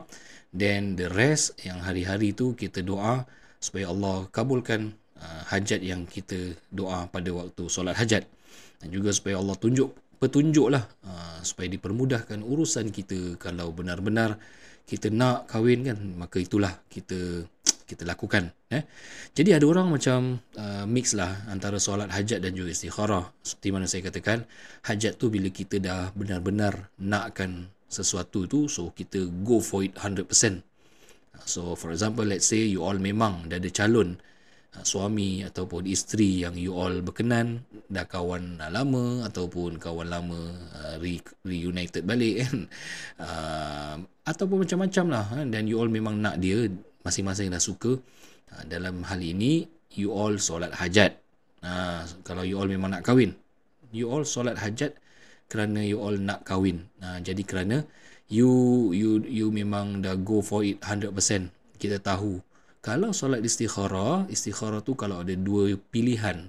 then 0.54 0.94
the 0.94 1.10
rest 1.10 1.58
yang 1.66 1.82
hari-hari 1.82 2.30
tu 2.30 2.54
kita 2.54 2.78
doa 2.78 3.26
supaya 3.58 3.90
Allah 3.90 4.30
kabulkan 4.30 4.94
uh, 5.20 5.42
hajat 5.52 5.80
yang 5.82 6.04
kita 6.04 6.56
doa 6.72 7.08
pada 7.08 7.30
waktu 7.32 7.68
solat 7.68 7.96
hajat. 7.96 8.24
Dan 8.82 8.88
juga 8.92 9.12
supaya 9.12 9.40
Allah 9.40 9.56
tunjuk 9.56 9.92
petunjuk 10.16 10.72
lah 10.72 10.84
uh, 11.04 11.40
supaya 11.44 11.68
dipermudahkan 11.72 12.40
urusan 12.40 12.92
kita. 12.92 13.40
Kalau 13.40 13.72
benar-benar 13.72 14.40
kita 14.86 15.10
nak 15.10 15.50
kahwin 15.50 15.82
kan 15.82 15.98
maka 16.14 16.38
itulah 16.38 16.72
kita 16.86 17.44
kita 17.86 18.02
lakukan 18.02 18.50
eh. 18.70 18.82
Jadi 19.30 19.54
ada 19.54 19.62
orang 19.66 19.94
macam 19.94 20.42
uh, 20.58 20.84
mix 20.90 21.14
lah 21.14 21.46
antara 21.46 21.78
solat 21.78 22.10
hajat 22.10 22.42
dan 22.42 22.52
juga 22.54 22.74
istikharah. 22.74 23.30
Seperti 23.42 23.68
mana 23.70 23.86
saya 23.86 24.02
katakan 24.10 24.42
hajat 24.86 25.18
tu 25.18 25.30
bila 25.30 25.50
kita 25.50 25.78
dah 25.78 26.10
benar-benar 26.14 26.90
nakkan 26.98 27.70
sesuatu 27.86 28.50
tu 28.50 28.66
so 28.66 28.90
kita 28.90 29.30
go 29.46 29.62
for 29.62 29.86
it 29.86 29.94
100% 29.94 30.26
so 31.46 31.78
for 31.78 31.94
example 31.94 32.26
let's 32.26 32.50
say 32.50 32.66
you 32.66 32.82
all 32.82 32.98
memang 32.98 33.46
dah 33.46 33.62
ada 33.62 33.70
calon 33.70 34.18
suami 34.82 35.44
ataupun 35.46 35.86
isteri 35.88 36.44
yang 36.44 36.58
you 36.58 36.76
all 36.76 36.92
berkenan 37.00 37.64
dah 37.86 38.04
kawan 38.04 38.58
dah 38.58 38.68
lama 38.68 39.24
ataupun 39.24 39.80
kawan 39.80 40.10
lama 40.10 40.52
uh, 40.76 40.96
re- 40.98 41.36
reunited 41.46 42.02
balik 42.04 42.40
kan? 42.44 42.56
Uh, 43.20 43.94
ataupun 44.26 44.66
macam-macam 44.66 45.04
lah 45.12 45.24
kan? 45.30 45.46
dan 45.48 45.70
you 45.70 45.78
all 45.78 45.88
memang 45.88 46.20
nak 46.20 46.42
dia 46.42 46.68
masing-masing 47.06 47.48
dah 47.48 47.62
suka. 47.62 47.96
Uh, 48.50 48.64
dalam 48.66 49.06
hal 49.06 49.22
ini 49.22 49.70
you 49.94 50.10
all 50.12 50.34
solat 50.36 50.74
hajat. 50.74 51.16
Uh, 51.62 52.04
kalau 52.26 52.44
you 52.44 52.58
all 52.60 52.68
memang 52.68 52.92
nak 52.92 53.06
kahwin 53.06 53.32
you 53.96 54.10
all 54.10 54.28
solat 54.28 54.58
hajat 54.58 54.92
kerana 55.46 55.80
you 55.80 55.96
all 56.02 56.14
nak 56.14 56.42
kahwin. 56.42 56.90
Uh, 56.98 57.22
jadi 57.22 57.42
kerana 57.46 57.86
you 58.26 58.50
you 58.90 59.22
you 59.24 59.46
memang 59.54 60.02
dah 60.02 60.18
go 60.18 60.42
for 60.42 60.66
it 60.66 60.82
100% 60.82 61.14
kita 61.78 62.02
tahu 62.02 62.42
kalau 62.86 63.10
solat 63.10 63.42
istikharah, 63.42 64.30
istikharah 64.30 64.78
tu 64.78 64.94
kalau 64.94 65.18
ada 65.26 65.34
dua 65.34 65.74
pilihan, 65.90 66.46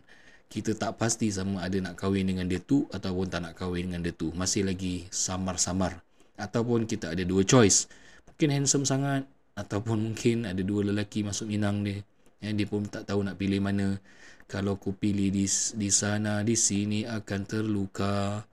kita 0.53 0.77
tak 0.77 1.01
pasti 1.01 1.33
sama 1.33 1.65
ada 1.65 1.81
nak 1.81 1.97
kahwin 1.97 2.29
dengan 2.29 2.45
dia 2.45 2.61
tu 2.61 2.85
ataupun 2.93 3.25
tak 3.25 3.41
nak 3.41 3.57
kahwin 3.57 3.89
dengan 3.89 4.05
dia 4.05 4.13
tu. 4.13 4.29
Masih 4.37 4.61
lagi 4.61 5.09
samar-samar. 5.09 5.97
Ataupun 6.37 6.85
kita 6.85 7.09
ada 7.09 7.25
dua 7.25 7.41
choice. 7.41 7.89
Mungkin 8.29 8.53
handsome 8.53 8.85
sangat 8.85 9.25
ataupun 9.57 10.13
mungkin 10.13 10.45
ada 10.45 10.61
dua 10.61 10.85
lelaki 10.85 11.25
masuk 11.25 11.49
minang 11.49 11.81
dia. 11.81 12.05
Yang 12.45 12.53
dia 12.53 12.67
pun 12.69 12.81
tak 12.85 13.09
tahu 13.09 13.25
nak 13.25 13.41
pilih 13.41 13.57
mana. 13.57 13.97
Kalau 14.45 14.77
aku 14.77 14.93
pilih 14.93 15.33
di, 15.33 15.49
di 15.49 15.89
sana, 15.89 16.45
di 16.45 16.53
sini 16.53 17.01
akan 17.01 17.39
terluka. 17.49 18.45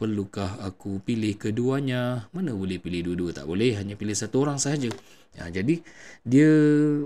Perlukah 0.00 0.56
aku 0.64 1.04
pilih 1.04 1.36
keduanya? 1.36 2.32
Mana 2.32 2.56
boleh 2.56 2.80
pilih 2.80 3.12
dua-dua? 3.12 3.36
Tak 3.36 3.44
boleh. 3.44 3.76
Hanya 3.76 3.92
pilih 4.00 4.16
satu 4.16 4.48
orang 4.48 4.56
sahaja. 4.56 4.88
Ya, 5.30 5.46
jadi 5.46 5.78
dia 6.26 6.50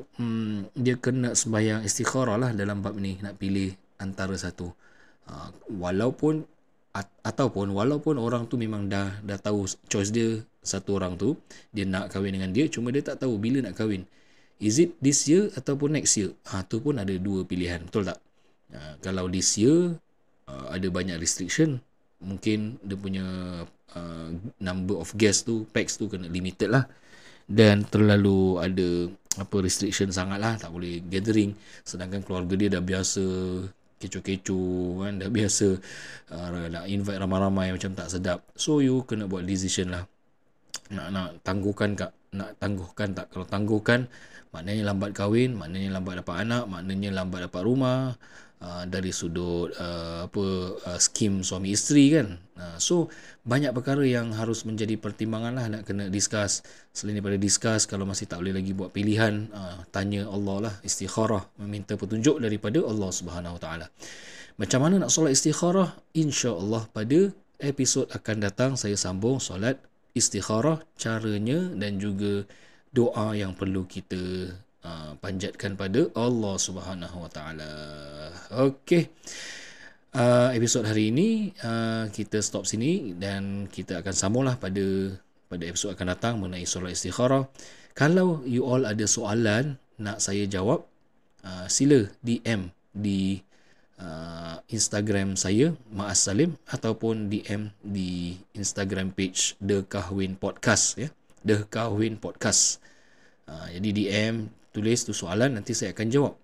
hmm, 0.01 0.73
dia 0.73 0.95
kena 0.97 1.37
sembahyang 1.37 1.85
istikharah 1.85 2.41
lah 2.41 2.51
dalam 2.57 2.81
bab 2.81 2.97
ni 2.97 3.21
nak 3.21 3.37
pilih 3.37 3.77
antara 4.01 4.33
satu. 4.35 4.73
Uh, 5.29 5.49
walaupun 5.69 6.45
at, 6.97 7.09
ataupun 7.25 7.73
walaupun 7.73 8.17
orang 8.17 8.49
tu 8.49 8.57
memang 8.57 8.89
dah 8.89 9.21
dah 9.25 9.37
tahu 9.41 9.69
choice 9.89 10.13
dia 10.13 10.41
satu 10.65 10.97
orang 11.01 11.17
tu 11.17 11.37
dia 11.73 11.85
nak 11.85 12.13
kahwin 12.13 12.37
dengan 12.37 12.53
dia 12.53 12.69
cuma 12.69 12.93
dia 12.93 13.05
tak 13.05 13.21
tahu 13.21 13.37
bila 13.37 13.61
nak 13.61 13.77
kahwin. 13.77 14.09
Is 14.63 14.81
it 14.81 14.97
this 15.03 15.29
year 15.29 15.53
ataupun 15.53 15.99
next 15.99 16.17
year? 16.17 16.33
Ha 16.49 16.65
tu 16.65 16.81
pun 16.81 16.97
ada 16.97 17.13
dua 17.21 17.45
pilihan, 17.45 17.85
betul 17.85 18.09
tak? 18.09 18.23
Uh, 18.73 18.97
kalau 19.05 19.29
this 19.29 19.61
year 19.61 20.01
uh, 20.49 20.67
ada 20.73 20.89
banyak 20.89 21.21
restriction, 21.21 21.83
mungkin 22.25 22.81
dia 22.81 22.97
punya 22.97 23.27
uh, 23.93 24.29
number 24.57 24.97
of 24.97 25.13
guests 25.19 25.45
tu, 25.45 25.69
packs 25.77 26.01
tu 26.01 26.09
kena 26.09 26.31
limited 26.33 26.73
lah 26.73 26.89
dan 27.45 27.85
terlalu 27.85 28.59
ada 28.61 28.89
apa 29.35 29.57
restriction 29.61 30.15
sangat 30.15 30.39
lah 30.39 30.55
tak 30.57 30.71
boleh 30.71 31.03
gathering. 31.11 31.53
Sedangkan 31.83 32.23
keluarga 32.23 32.55
dia 32.55 32.69
dah 32.71 32.83
biasa 32.83 33.25
kecoh-kecoh 33.99 35.05
kan? 35.05 35.13
Dah 35.19 35.31
biasa 35.31 35.67
uh, 36.31 36.69
nak 36.71 36.85
invite 36.87 37.19
ramai-ramai 37.19 37.75
macam 37.75 37.93
tak 37.93 38.09
sedap. 38.11 38.47
So 38.55 38.79
you 38.79 39.03
kena 39.05 39.27
buat 39.27 39.43
decision 39.43 39.91
lah. 39.91 40.05
Nak 40.95 41.07
nak 41.11 41.29
tangguhkan 41.43 41.99
kak 41.99 42.13
nak 42.35 42.57
tangguhkan 42.63 43.15
tak? 43.17 43.31
Kalau 43.35 43.47
tangguhkan 43.47 44.07
maknanya 44.55 44.95
lambat 44.95 45.11
kahwin 45.19 45.59
maknanya 45.59 45.99
lambat 45.99 46.23
dapat 46.23 46.47
anak 46.47 46.71
maknanya 46.71 47.11
lambat 47.11 47.51
dapat 47.51 47.63
rumah 47.67 48.15
uh, 48.65 48.85
dari 48.89 49.13
sudut 49.13 49.69
uh, 49.77 50.25
apa 50.25 50.45
uh, 50.81 51.01
skim 51.01 51.45
suami 51.45 51.77
isteri 51.77 52.17
kan. 52.17 52.41
Uh, 52.57 52.79
so 52.81 53.13
banyak 53.45 53.77
perkara 53.77 54.01
yang 54.09 54.33
harus 54.33 54.65
menjadi 54.65 54.97
pertimbangan 54.97 55.53
lah 55.53 55.67
nak 55.69 55.83
kena 55.85 56.09
discuss. 56.09 56.65
Selain 56.97 57.21
daripada 57.21 57.37
discuss 57.37 57.85
kalau 57.85 58.09
masih 58.09 58.25
tak 58.25 58.41
boleh 58.41 58.57
lagi 58.57 58.73
buat 58.73 58.89
pilihan 58.97 59.53
uh, 59.53 59.85
tanya 59.93 60.25
Allah 60.33 60.71
lah 60.71 60.75
istikharah 60.81 61.45
meminta 61.61 62.01
petunjuk 62.01 62.41
daripada 62.41 62.81
Allah 62.81 63.11
Subhanahu 63.13 63.61
taala. 63.61 63.93
Macam 64.57 64.81
mana 64.87 65.05
nak 65.05 65.11
solat 65.13 65.37
istikharah? 65.37 65.93
insya-Allah 66.15 66.87
pada 66.95 67.35
episod 67.59 68.07
akan 68.15 68.37
datang 68.39 68.73
saya 68.79 68.95
sambung 68.95 69.43
solat 69.43 69.77
istikharah 70.15 70.79
caranya 70.95 71.75
dan 71.75 71.99
juga 71.99 72.47
doa 72.95 73.35
yang 73.35 73.53
perlu 73.59 73.83
kita 73.91 74.55
uh, 74.85 75.17
panjatkan 75.19 75.75
pada 75.75 76.07
Allah 76.15 76.55
Subhanahu 76.61 77.17
wa 77.25 77.31
taala 77.33 77.73
okey 78.53 79.11
uh, 80.15 80.55
episod 80.55 80.87
hari 80.87 81.11
ini 81.11 81.51
uh, 81.67 82.07
kita 82.09 82.39
stop 82.45 82.69
sini 82.69 83.17
dan 83.19 83.67
kita 83.67 84.05
akan 84.05 84.15
sambunglah 84.15 84.55
pada 84.61 84.85
pada 85.51 85.65
episod 85.71 85.93
akan 85.93 86.07
datang 86.11 86.35
mengenai 86.41 86.67
solat 86.67 86.97
istikharah. 86.97 87.47
Kalau 87.95 88.43
you 88.43 88.67
all 88.67 88.83
ada 88.83 89.07
soalan 89.07 89.79
nak 90.03 90.19
saya 90.19 90.51
jawab, 90.51 90.83
uh, 91.47 91.67
sila 91.71 92.11
DM 92.27 92.75
di 92.91 93.39
uh, 94.03 94.59
Instagram 94.67 95.39
saya 95.39 95.71
Maas 95.95 96.27
Salim 96.27 96.59
ataupun 96.67 97.31
DM 97.31 97.71
di 97.87 98.35
Instagram 98.59 99.15
page 99.15 99.55
The 99.63 99.87
Kahwin 99.87 100.35
Podcast 100.35 100.99
ya. 100.99 101.09
The 101.47 101.71
Kahwin 101.71 102.19
Podcast. 102.19 102.83
Uh, 103.47 103.71
jadi 103.71 103.89
DM 103.95 104.51
tulis 104.75 105.07
tu 105.07 105.15
soalan 105.15 105.55
nanti 105.55 105.71
saya 105.71 105.95
akan 105.95 106.07
jawab. 106.11 106.35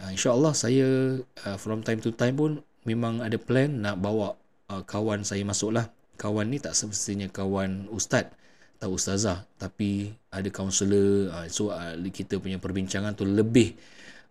Uh, 0.00 0.10
InsyaAllah 0.10 0.56
saya 0.56 1.20
uh, 1.20 1.58
from 1.60 1.84
time 1.84 2.00
to 2.00 2.10
time 2.16 2.34
pun 2.34 2.52
memang 2.88 3.20
ada 3.20 3.36
plan 3.36 3.68
nak 3.68 4.00
bawa 4.00 4.34
uh, 4.72 4.82
kawan 4.88 5.22
saya 5.22 5.44
masuk 5.44 5.76
lah. 5.76 5.92
Kawan 6.16 6.48
ni 6.48 6.58
tak 6.58 6.72
semestinya 6.72 7.28
kawan 7.28 7.92
ustaz 7.92 8.32
atau 8.80 8.96
ustazah 8.96 9.46
tapi 9.60 10.10
ada 10.32 10.48
kaunselor 10.50 11.30
uh, 11.30 11.46
so 11.46 11.70
uh, 11.70 11.94
kita 12.10 12.40
punya 12.40 12.58
perbincangan 12.58 13.14
tu 13.14 13.28
lebih 13.28 13.76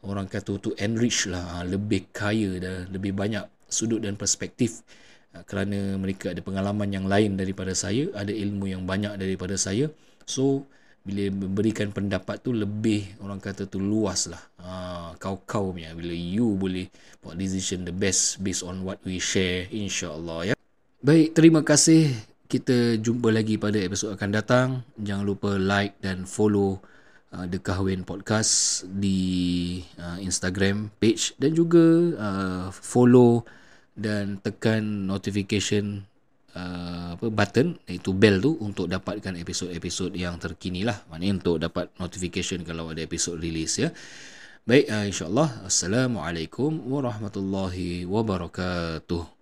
orang 0.03 0.27
kata 0.27 0.59
tu 0.59 0.75
enrich 0.75 1.31
lah 1.31 1.63
lebih 1.63 2.11
kaya 2.11 2.59
dan 2.59 2.91
lebih 2.91 3.15
banyak 3.15 3.47
sudut 3.71 4.03
dan 4.03 4.19
perspektif 4.19 4.83
kerana 5.47 5.97
mereka 5.97 6.35
ada 6.35 6.43
pengalaman 6.45 6.91
yang 6.91 7.07
lain 7.09 7.39
daripada 7.39 7.73
saya 7.73 8.11
ada 8.13 8.29
ilmu 8.29 8.69
yang 8.69 8.83
banyak 8.85 9.15
daripada 9.17 9.55
saya 9.57 9.89
so 10.27 10.67
bila 11.03 11.27
memberikan 11.35 11.91
pendapat 11.91 12.39
tu 12.39 12.55
lebih 12.55 13.19
orang 13.19 13.43
kata 13.43 13.67
tu 13.67 13.75
luas 13.75 14.31
lah. 14.31 14.39
Ha, 14.63 14.71
kau-kau 15.19 15.75
punya. 15.75 15.91
Bila 15.91 16.15
you 16.15 16.55
boleh 16.55 16.87
buat 17.19 17.35
decision 17.35 17.83
the 17.83 17.91
best 17.91 18.39
based 18.39 18.63
on 18.63 18.87
what 18.87 19.03
we 19.03 19.19
share 19.19 19.67
insyaAllah 19.67 20.51
ya. 20.51 20.55
Baik 21.03 21.35
terima 21.35 21.59
kasih. 21.59 22.07
Kita 22.47 22.95
jumpa 22.95 23.35
lagi 23.35 23.59
pada 23.59 23.75
episod 23.83 24.15
akan 24.15 24.29
datang. 24.31 24.67
Jangan 24.95 25.25
lupa 25.27 25.59
like 25.59 25.99
dan 25.99 26.23
follow 26.23 26.79
uh, 27.35 27.43
The 27.51 27.59
Kahwin 27.59 28.07
Podcast 28.07 28.85
di 28.87 29.81
uh, 29.99 30.23
Instagram 30.23 30.87
page. 31.03 31.35
Dan 31.35 31.51
juga 31.51 31.83
uh, 32.15 32.67
follow 32.71 33.43
dan 33.99 34.39
tekan 34.39 35.09
notification 35.09 36.07
uh, 36.55 37.17
apa 37.17 37.27
button 37.29 37.77
iaitu 37.89 38.13
bell 38.13 38.37
tu 38.39 38.57
untuk 38.61 38.85
dapatkan 38.89 39.33
episod-episod 39.37 40.13
yang 40.13 40.37
terkini 40.37 40.85
lah. 40.85 41.01
Maknanya 41.09 41.33
untuk 41.41 41.57
dapat 41.61 41.89
notification 41.97 42.61
kalau 42.61 42.93
ada 42.93 43.01
episod 43.01 43.37
release 43.37 43.81
ya. 43.81 43.89
Baik 44.63 44.85
uh, 44.87 45.05
insyaallah. 45.09 45.67
Assalamualaikum 45.67 46.71
warahmatullahi 46.87 48.07
wabarakatuh 48.07 49.32